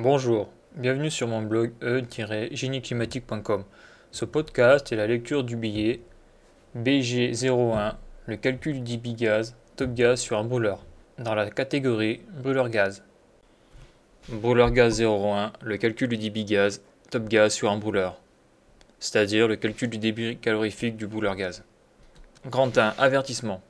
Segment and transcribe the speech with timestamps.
[0.00, 3.64] Bonjour, bienvenue sur mon blog e-génieclimatique.com.
[4.12, 6.02] Ce podcast est la lecture du billet
[6.76, 7.94] BG01,
[8.26, 10.86] le calcul d'IBI gaz, top gaz sur un brûleur,
[11.18, 13.02] dans la catégorie brûleur gaz.
[14.28, 16.80] Brûleur gaz 01, le calcul du débit gaz,
[17.10, 18.20] top gaz sur un brûleur,
[19.00, 21.64] c'est-à-dire le calcul du débit calorifique du brûleur gaz.
[22.46, 23.62] Grand 1, avertissement.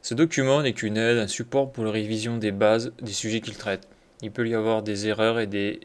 [0.00, 3.58] Ce document n'est qu'une aide, un support pour la révision des bases des sujets qu'il
[3.58, 3.86] traite.
[4.24, 5.80] Il peut y avoir des erreurs et des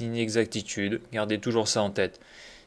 [0.00, 2.18] inexactitudes, gardez toujours ça en tête.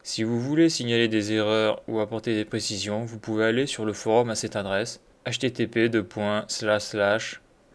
[0.04, 3.94] Si vous voulez signaler des erreurs ou apporter des précisions, vous pouvez aller sur le
[3.94, 5.90] forum à cette adresse http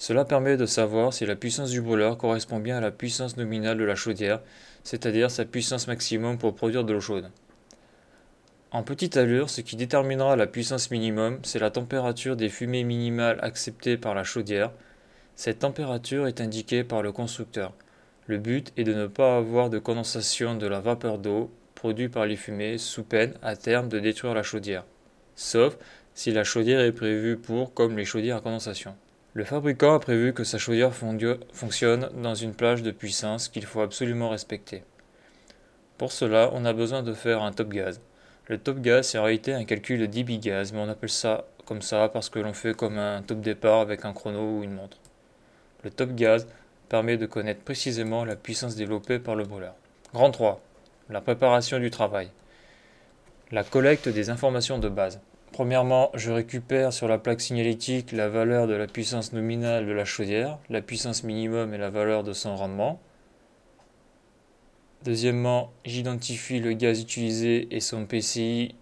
[0.00, 3.76] Cela permet de savoir si la puissance du brûleur correspond bien à la puissance nominale
[3.76, 4.40] de la chaudière,
[4.82, 7.30] c'est-à-dire sa puissance maximum pour produire de l'eau chaude.
[8.70, 13.38] En petite allure, ce qui déterminera la puissance minimum, c'est la température des fumées minimales
[13.42, 14.72] acceptées par la chaudière.
[15.36, 17.74] Cette température est indiquée par le constructeur.
[18.26, 22.24] Le but est de ne pas avoir de condensation de la vapeur d'eau produite par
[22.24, 24.86] les fumées sous peine à terme de détruire la chaudière,
[25.36, 25.76] sauf
[26.14, 28.96] si la chaudière est prévue pour comme les chaudières à condensation.
[29.40, 33.80] Le fabricant a prévu que sa chaudière fonctionne dans une plage de puissance qu'il faut
[33.80, 34.82] absolument respecter.
[35.96, 38.02] Pour cela, on a besoin de faire un top gaz.
[38.48, 41.46] Le top gaz, c'est en réalité un calcul de débit gaz, mais on appelle ça
[41.64, 44.74] comme ça parce que l'on fait comme un top départ avec un chrono ou une
[44.74, 44.98] montre.
[45.84, 46.46] Le top gaz
[46.90, 49.72] permet de connaître précisément la puissance développée par le brûleur.
[50.12, 50.60] Grand 3.
[51.08, 52.28] La préparation du travail.
[53.52, 55.18] La collecte des informations de base.
[55.60, 60.06] Premièrement, je récupère sur la plaque signalétique la valeur de la puissance nominale de la
[60.06, 62.98] chaudière, la puissance minimum et la valeur de son rendement.
[65.04, 68.74] Deuxièmement, j'identifie le gaz utilisé et son PCI,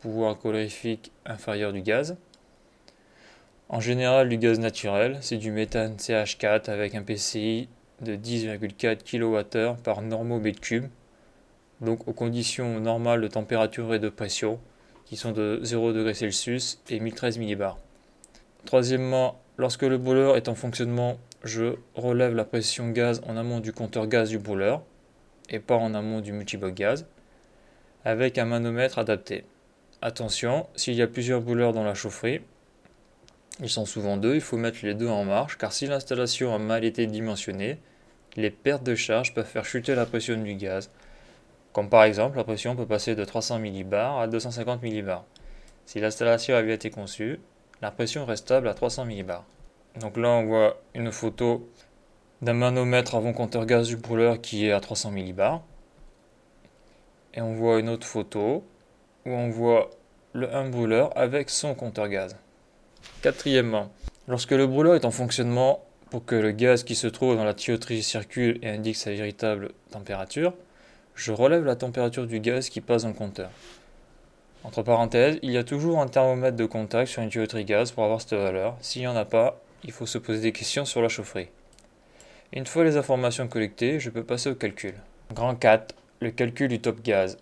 [0.00, 2.16] pouvoir calorifique inférieur du gaz.
[3.68, 7.68] En général, du gaz naturel, c'est du méthane CH4 avec un PCI
[8.00, 10.86] de 10,4 kWh par normaux mètre cube,
[11.82, 14.58] donc aux conditions normales de température et de pression
[15.12, 17.76] qui sont de 0 Celsius et 1013 millibars.
[18.64, 23.74] Troisièmement, lorsque le brûleur est en fonctionnement, je relève la pression gaz en amont du
[23.74, 24.82] compteur gaz du brûleur
[25.50, 27.04] et pas en amont du multibloc gaz
[28.06, 29.44] avec un manomètre adapté.
[30.00, 32.40] Attention, s'il y a plusieurs brûleurs dans la chaufferie,
[33.60, 36.58] ils sont souvent deux, il faut mettre les deux en marche car si l'installation a
[36.58, 37.76] mal été dimensionnée,
[38.36, 40.88] les pertes de charge peuvent faire chuter la pression du gaz
[41.72, 45.24] comme par exemple, la pression peut passer de 300 millibars à 250 millibars.
[45.86, 47.40] Si l'installation avait été conçue,
[47.80, 49.44] la pression reste stable à 300 millibars.
[50.00, 51.68] Donc là, on voit une photo
[52.40, 55.62] d'un manomètre avant compteur gaz du brûleur qui est à 300 millibars.
[57.34, 58.64] Et on voit une autre photo
[59.24, 59.90] où on voit
[60.32, 62.36] le, un brûleur avec son compteur gaz.
[63.22, 63.90] Quatrièmement,
[64.28, 67.54] lorsque le brûleur est en fonctionnement pour que le gaz qui se trouve dans la
[67.54, 70.52] tuyauterie circule et indique sa véritable température,
[71.14, 73.50] je relève la température du gaz qui passe dans le compteur.
[74.64, 78.04] Entre parenthèses, il y a toujours un thermomètre de contact sur une tuyauterie gaz pour
[78.04, 78.76] avoir cette valeur.
[78.80, 81.48] S'il n'y en a pas, il faut se poser des questions sur la chaufferie.
[82.52, 84.94] Une fois les informations collectées, je peux passer au calcul.
[85.34, 87.38] Grand 4, le calcul du top gaz.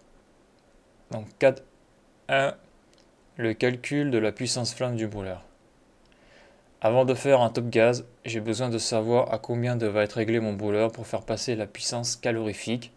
[1.11, 1.63] Donc 4,
[2.29, 2.55] 1,
[3.37, 5.43] le calcul de la puissance flamme du brûleur.
[6.81, 10.41] Avant de faire un top gaz, j'ai besoin de savoir à combien devrait être réglé
[10.41, 12.93] mon brûleur pour faire passer la puissance calorifique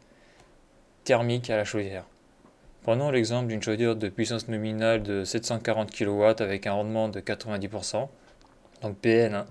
[1.04, 2.06] thermique à la chaudière.
[2.84, 8.10] Prenons l'exemple d'une chaudière de puissance nominale de 740 kW avec un rendement de 90%.
[8.82, 9.46] Donc PN hein,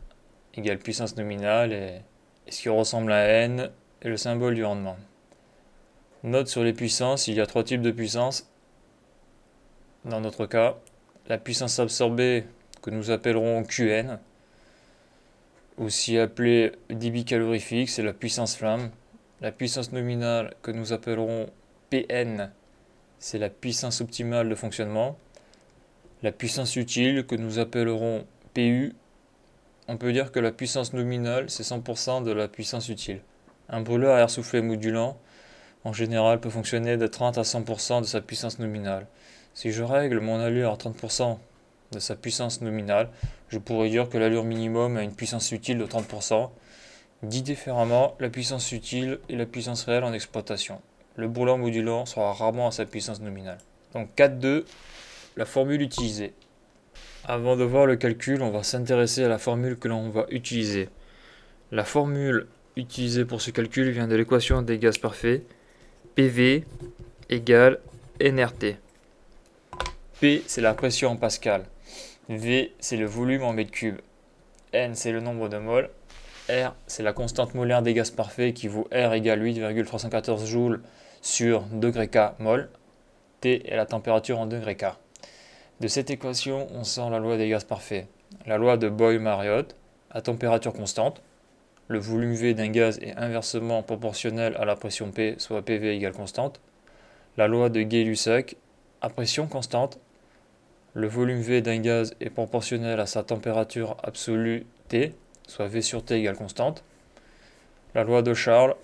[0.54, 2.00] égale puissance nominale et,
[2.50, 3.70] ce qui ressemble à N
[4.02, 4.96] est le symbole du rendement.
[6.24, 8.50] Note sur les puissances, il y a trois types de puissance.
[10.04, 10.76] Dans notre cas,
[11.28, 12.44] la puissance absorbée
[12.82, 14.18] que nous appellerons QN,
[15.78, 18.90] aussi appelée débit calorifique, c'est la puissance flamme.
[19.42, 21.48] La puissance nominale que nous appellerons
[21.90, 22.52] Pn,
[23.18, 25.18] c'est la puissance optimale de fonctionnement.
[26.22, 28.24] La puissance utile que nous appellerons
[28.54, 28.94] Pu,
[29.88, 33.20] on peut dire que la puissance nominale, c'est 100% de la puissance utile.
[33.68, 35.18] Un brûleur à air soufflé modulant,
[35.82, 39.08] en général, peut fonctionner de 30 à 100% de sa puissance nominale.
[39.54, 41.38] Si je règle mon allure à 30%
[41.90, 43.08] de sa puissance nominale,
[43.48, 46.50] je pourrais dire que l'allure minimum a une puissance utile de 30%,
[47.22, 50.80] Dit différemment, la puissance utile est la puissance réelle en exploitation.
[51.14, 53.58] Le brûleur modulant sera rarement à sa puissance nominale.
[53.94, 54.64] Donc 4.2,
[55.36, 56.34] la formule utilisée.
[57.24, 60.88] Avant de voir le calcul, on va s'intéresser à la formule que l'on va utiliser.
[61.70, 65.44] La formule utilisée pour ce calcul vient de l'équation des gaz parfaits.
[66.16, 66.64] PV
[67.28, 67.78] égale
[68.20, 68.78] NRT.
[70.20, 71.66] P, c'est la pression en pascal.
[72.28, 74.00] V, c'est le volume en mètre cube.
[74.72, 75.88] N, c'est le nombre de moles.
[76.48, 80.82] R, c'est la constante molaire des gaz parfaits qui vaut R égale 8,314 joules
[81.20, 82.68] sur degré K mol.
[83.40, 84.86] T est la température en degré K.
[85.80, 88.08] De cette équation, on sort la loi des gaz parfaits.
[88.46, 89.76] La loi de Boyle-Mariotte,
[90.10, 91.22] à température constante,
[91.88, 96.12] le volume V d'un gaz est inversement proportionnel à la pression P, soit PV égale
[96.12, 96.60] constante.
[97.36, 98.56] La loi de Gay-Lussac,
[99.00, 99.98] à pression constante,
[100.94, 105.14] le volume V d'un gaz est proportionnel à sa température absolue T,
[105.46, 106.84] soit V sur T égale constante.
[107.94, 108.74] La loi de Charles,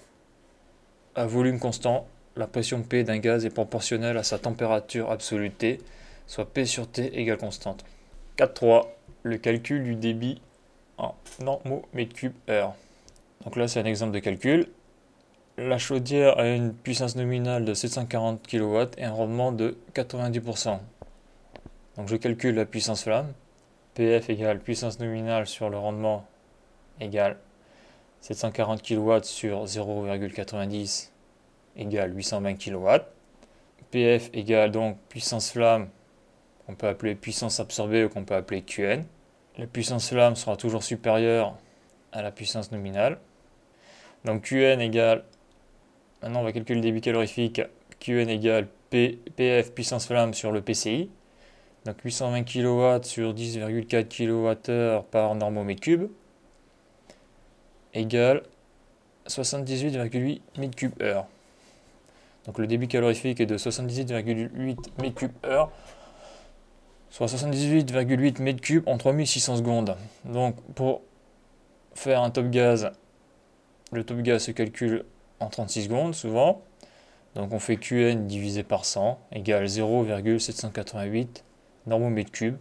[1.14, 2.06] à volume constant,
[2.36, 5.78] la pression P d'un gaz est proportionnelle à sa température absolue T,
[6.26, 7.84] soit P sur T égale constante.
[8.36, 8.86] 4.3.
[9.24, 10.40] Le calcul du débit
[10.96, 12.74] en normaux mètres cubes heure.
[13.44, 14.68] Donc là, c'est un exemple de calcul.
[15.56, 20.78] La chaudière a une puissance nominale de 740 kW et un rendement de 90%.
[21.96, 23.32] Donc je calcule la puissance flamme.
[23.94, 26.24] PF égale puissance nominale sur le rendement
[27.00, 27.36] égale
[28.20, 31.10] 740 kW sur 0,90
[31.76, 32.88] égale 820 kW.
[33.90, 35.88] PF égale donc puissance flamme
[36.66, 39.04] qu'on peut appeler puissance absorbée ou qu'on peut appeler QN.
[39.56, 41.56] La puissance flamme sera toujours supérieure
[42.12, 43.18] à la puissance nominale.
[44.24, 45.24] Donc QN égale,
[46.22, 47.62] maintenant on va calculer le débit calorifique,
[48.00, 51.10] QN égale PF puissance flamme sur le PCI.
[51.84, 56.10] Donc 820 kW sur 10,4 kWh par normomètre cube
[57.94, 58.42] égale
[59.26, 61.24] 78,8 m3
[62.46, 65.70] Donc le débit calorifique est de 78,8 m3 heure,
[67.10, 69.96] soit 78,8 m3 en 3600 secondes.
[70.24, 71.02] Donc pour
[71.94, 72.90] faire un top gaz,
[73.92, 75.04] le top gaz se calcule
[75.40, 76.62] en 36 secondes souvent.
[77.34, 81.44] Donc on fait Qn divisé par 100 égale 0,788
[81.86, 82.56] normomètre cube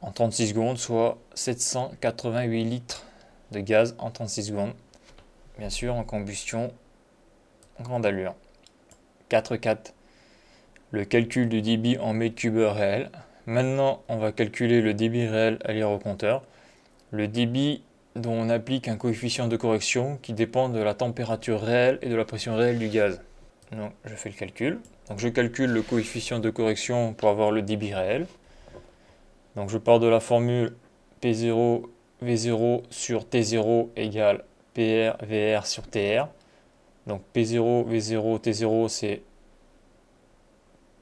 [0.00, 3.06] en 36 secondes, soit 788 litres
[3.54, 4.72] de gaz en 36 secondes.
[5.58, 6.72] Bien sûr, en combustion
[7.80, 8.34] grande allure.
[9.30, 9.92] 4.4.
[10.90, 13.10] Le calcul du débit en mètre cube réel.
[13.46, 16.42] Maintenant, on va calculer le débit réel à lire au compteur.
[17.10, 17.82] Le débit
[18.16, 22.14] dont on applique un coefficient de correction qui dépend de la température réelle et de
[22.14, 23.20] la pression réelle du gaz.
[23.72, 24.80] Donc, je fais le calcul.
[25.08, 28.26] Donc je calcule le coefficient de correction pour avoir le débit réel.
[29.56, 30.74] Donc je pars de la formule
[31.22, 31.82] P0
[32.24, 34.44] V0 sur T0 égale
[34.74, 36.28] PR VR sur TR.
[37.06, 39.22] Donc P0 V0 T0 c'est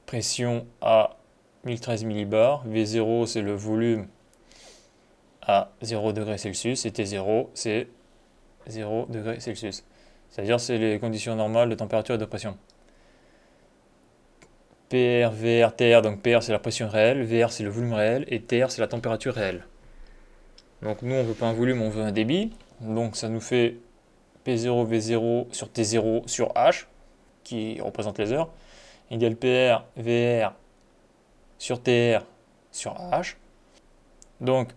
[0.05, 1.17] pression à
[1.65, 4.07] 1013 millibars, V0 c'est le volume
[5.41, 7.87] à 0 degré Celsius et T0 c'est
[8.67, 9.83] 0 degré Celsius.
[10.29, 12.57] C'est-à-dire c'est les conditions normales de température et de pression.
[14.89, 18.41] PR, VR, TR, donc PR c'est la pression réelle, VR c'est le volume réel et
[18.41, 19.65] TR c'est la température réelle.
[20.83, 22.51] Donc nous on veut pas un volume, on veut un débit.
[22.81, 23.77] Donc ça nous fait
[24.45, 26.85] P0, V0 sur T0 sur H,
[27.43, 28.49] qui représente les heures,
[29.09, 30.53] égale PR, VR
[31.57, 32.25] sur TR
[32.71, 33.35] sur H.
[34.41, 34.69] Donc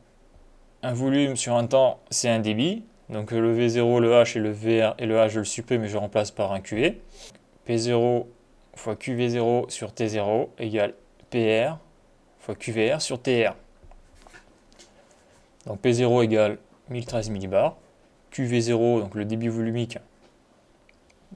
[0.82, 2.84] un volume sur un temps c'est un débit.
[3.08, 5.88] Donc le V0, le H et le VR et le H je le supprime mais
[5.88, 7.00] je remplace par un QV.
[7.68, 8.26] P0
[8.76, 10.94] fois QV0 sur T0 égale
[11.30, 11.78] PR
[12.38, 13.56] fois QVR sur TR.
[15.66, 16.58] Donc P0 égale
[16.90, 17.76] 1013 millibars.
[18.32, 19.98] QV0, donc le débit volumique,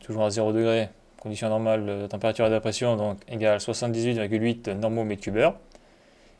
[0.00, 5.04] toujours à 0 degré, condition normale de température et de pression, donc égale 78,8 normaux
[5.04, 5.38] mètres cube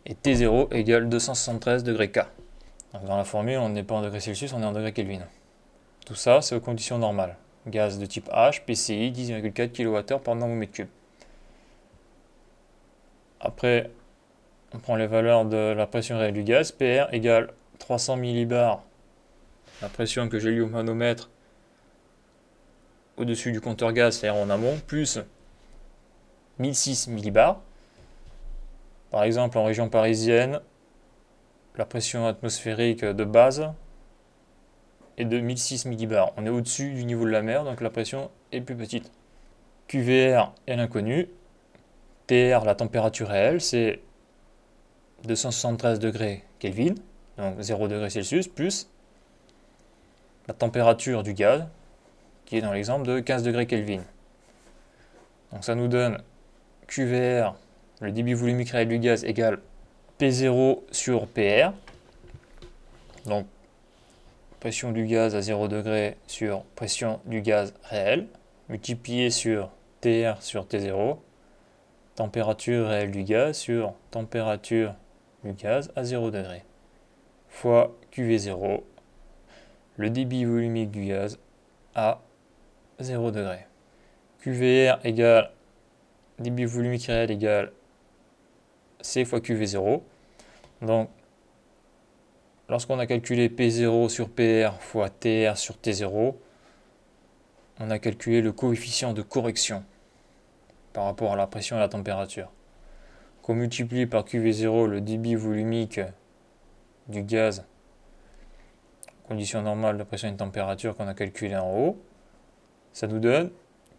[0.06, 2.20] Et T0 égale 273 degrés K.
[3.06, 5.20] dans la formule, on n'est pas en degrés Celsius, on est en degrés Kelvin.
[6.04, 10.72] Tout ça, c'est aux conditions normales gaz de type H, PCI, 10,4 kWh par normomètre
[10.72, 10.88] cube.
[13.40, 13.90] Après,
[14.74, 18.82] on prend les valeurs de la pression réelle du gaz, PR égale 300 millibars,
[19.82, 21.30] la pression que j'ai lu au manomètre
[23.16, 25.18] au-dessus du compteur gaz, c'est-à-dire en amont, plus
[26.58, 27.60] 1006 millibars.
[29.10, 30.60] Par exemple, en région parisienne,
[31.76, 33.68] la pression atmosphérique de base
[35.18, 36.32] de 1006 millibars.
[36.36, 39.10] On est au-dessus du niveau de la mer, donc la pression est plus petite.
[39.86, 41.28] QVR est l'inconnu.
[42.26, 44.00] TR, la température réelle, c'est
[45.24, 46.94] 273 degrés Kelvin,
[47.38, 48.88] donc 0 degrés Celsius, plus
[50.48, 51.66] la température du gaz,
[52.44, 54.02] qui est dans l'exemple de 15 degrés Kelvin.
[55.52, 56.22] Donc ça nous donne
[56.86, 57.54] QVR,
[58.00, 59.60] le débit volumique réel du gaz, égale
[60.18, 61.72] P0 sur PR.
[63.26, 63.46] Donc
[64.58, 68.26] pression du gaz à 0 degré sur pression du gaz réel,
[68.68, 69.70] multiplié sur
[70.00, 71.16] TR sur T0,
[72.14, 74.94] température réelle du gaz sur température
[75.44, 76.62] du gaz à 0 degré,
[77.50, 78.82] fois QV0,
[79.96, 81.38] le débit volumique du gaz
[81.94, 82.20] à
[83.00, 83.66] 0 degré.
[84.40, 85.50] QVR égale
[86.38, 87.72] débit volumique réel égale
[89.02, 90.00] C fois QV0.
[90.82, 91.10] Donc,
[92.68, 96.34] lorsqu'on a calculé P0 sur PR fois TR sur T0,
[97.80, 99.84] on a calculé le coefficient de correction
[100.92, 102.50] par rapport à la pression et la température.
[103.42, 106.00] Qu'on multiplie par QV0 le débit volumique
[107.10, 107.64] du gaz,
[109.28, 112.02] condition normale de pression et de température qu'on a calculé en haut,
[112.92, 113.50] ça nous donne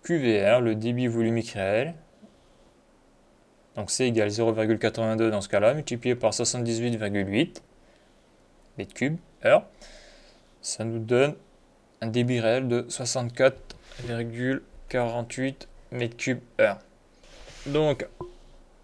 [0.03, 1.95] QVR, le débit volumique réel.
[3.75, 7.61] Donc C égale 0,82 dans ce cas-là, multiplié par 78,8
[8.77, 9.65] mètres cubes heure.
[10.61, 11.35] Ça nous donne
[12.01, 15.55] un débit réel de 64,48
[15.91, 16.79] mètres cubes heure.
[17.67, 18.07] Donc,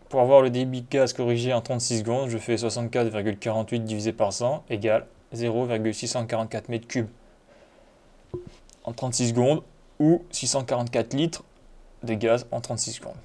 [0.09, 4.63] pour avoir le débit gaz corrigé en 36 secondes, je fais 64,48 divisé par 100
[4.69, 7.09] égale 0,644 mètres cubes
[8.83, 9.63] en 36 secondes
[9.99, 11.43] ou 644 litres
[12.03, 13.15] de gaz en 36 secondes.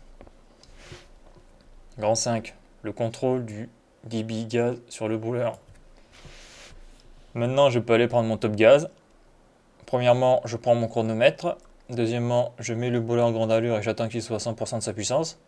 [1.99, 2.55] Grand 5.
[2.83, 3.69] Le contrôle du
[4.05, 5.59] débit gaz sur le brûleur.
[7.35, 8.91] Maintenant, je peux aller prendre mon top gaz.
[9.87, 11.57] Premièrement, je prends mon chronomètre.
[11.91, 14.83] Deuxièmement, je mets le brûleur en grande allure et j'attends qu'il soit à 100% de
[14.83, 15.39] sa puissance.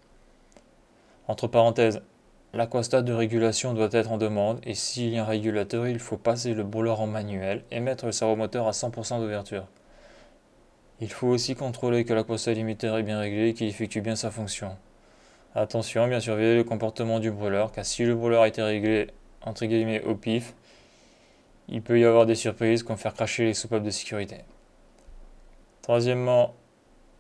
[1.27, 2.03] Entre parenthèses,
[2.53, 6.19] l'aquastat de régulation doit être en demande et s'il y a un régulateur, il faut
[6.19, 9.67] passer le brûleur en manuel et mettre le servomoteur à 100% d'ouverture.
[11.01, 14.31] Il faut aussi contrôler que l'aquastat limiteur est bien réglé et qu'il effectue bien sa
[14.31, 14.77] fonction.
[15.55, 19.09] Attention, bien surveiller le comportement du brûleur, car si le brûleur a été réglé
[19.41, 20.55] entre guillemets au pif,
[21.69, 24.39] il peut y avoir des surprises comme faire cracher les soupapes de sécurité.
[25.83, 26.55] Troisièmement,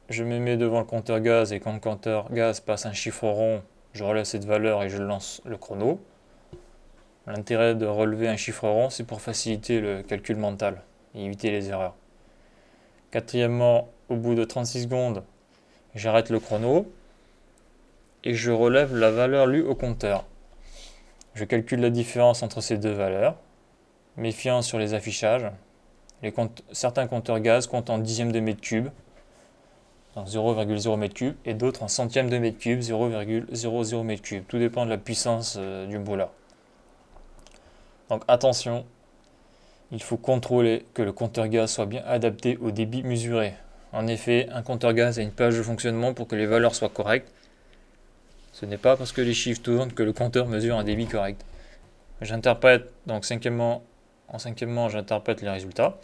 [0.08, 3.28] je me mets devant le compteur gaz et quand le compteur gaz passe un chiffre
[3.28, 3.62] rond,
[3.94, 6.00] je relève cette valeur et je lance le chrono.
[7.26, 10.82] L'intérêt de relever un chiffre rond, c'est pour faciliter le calcul mental
[11.14, 11.94] et éviter les erreurs.
[13.12, 15.22] Quatrièmement, au bout de 36 secondes,
[15.94, 16.92] j'arrête le chrono
[18.24, 20.24] et je relève la valeur lue au compteur.
[21.34, 23.36] Je calcule la différence entre ces deux valeurs,
[24.16, 25.50] méfiant sur les affichages.
[26.72, 28.88] certains compteurs gaz comptent en dixième de mètre cube,
[30.22, 34.44] 0,0 mètre cube, et d'autres en centième de mètre cube, 0,00 mètre cube.
[34.46, 36.30] Tout dépend de la puissance euh, du brûleur.
[38.08, 38.84] Donc attention,
[39.90, 43.54] il faut contrôler que le compteur gaz soit bien adapté au débit mesuré.
[43.92, 46.88] En effet, un compteur gaz a une page de fonctionnement pour que les valeurs soient
[46.88, 47.32] correctes.
[48.52, 51.44] Ce n'est pas parce que les chiffres tournent que le compteur mesure un débit correct.
[52.20, 53.82] J'interprète, donc cinquièmement,
[54.28, 55.98] en cinquièmement, j'interprète les résultats.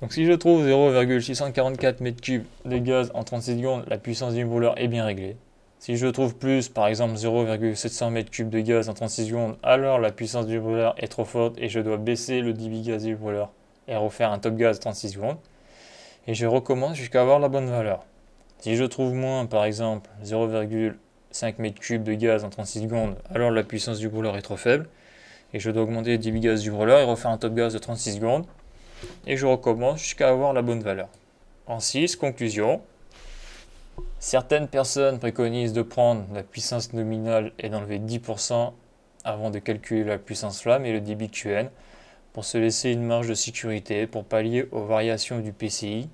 [0.00, 4.78] Donc si je trouve 0,644 m3 de gaz en 36 secondes, la puissance du brûleur
[4.80, 5.36] est bien réglée.
[5.80, 10.12] Si je trouve plus, par exemple 0,700 m3 de gaz en 36 secondes, alors la
[10.12, 13.50] puissance du brûleur est trop forte et je dois baisser le débit gaz du brûleur
[13.88, 15.38] et refaire un top gaz 36 secondes.
[16.28, 18.04] Et je recommence jusqu'à avoir la bonne valeur.
[18.60, 20.94] Si je trouve moins, par exemple 0,5
[21.32, 24.88] m3 de gaz en 36 secondes, alors la puissance du brûleur est trop faible
[25.54, 27.78] et je dois augmenter le débit gaz du brûleur et refaire un top gaz de
[27.78, 28.46] 36 secondes
[29.26, 31.08] et je recommence jusqu'à avoir la bonne valeur.
[31.66, 32.80] En 6, conclusion.
[34.18, 38.72] Certaines personnes préconisent de prendre la puissance nominale et d'enlever 10%
[39.24, 41.68] avant de calculer la puissance flamme et le débit QN
[42.32, 46.08] pour se laisser une marge de sécurité pour pallier aux variations du PCI,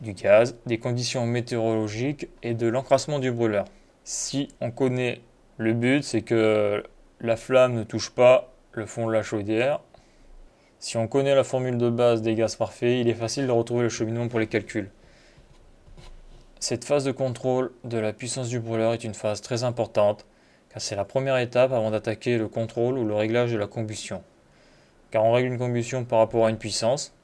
[0.00, 3.66] du gaz, des conditions météorologiques et de l'encrassement du brûleur.
[4.04, 5.20] Si on connaît
[5.58, 6.82] le but, c'est que
[7.20, 9.80] la flamme ne touche pas le fond de la chaudière
[10.84, 13.84] si on connaît la formule de base des gaz parfaits, il est facile de retrouver
[13.84, 14.90] le cheminement pour les calculs.
[16.60, 20.26] Cette phase de contrôle de la puissance du brûleur est une phase très importante,
[20.68, 24.22] car c'est la première étape avant d'attaquer le contrôle ou le réglage de la combustion.
[25.10, 27.14] Car on règle une combustion par rapport à une puissance,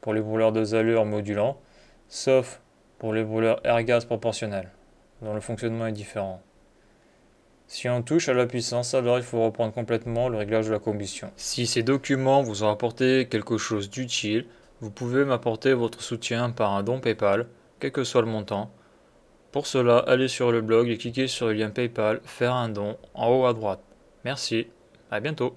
[0.00, 1.58] pour les brûleurs de allure modulants,
[2.08, 2.62] sauf
[2.98, 4.70] pour les brûleurs air-gaz proportionnels,
[5.20, 6.40] dont le fonctionnement est différent.
[7.72, 10.80] Si on touche à la puissance, alors il faut reprendre complètement le réglage de la
[10.80, 11.30] combustion.
[11.36, 14.46] Si ces documents vous ont apporté quelque chose d'utile,
[14.80, 17.46] vous pouvez m'apporter votre soutien par un don PayPal,
[17.78, 18.72] quel que soit le montant.
[19.52, 22.98] Pour cela, allez sur le blog et cliquez sur le lien PayPal Faire un don
[23.14, 23.84] en haut à droite.
[24.24, 24.66] Merci,
[25.12, 25.54] à bientôt.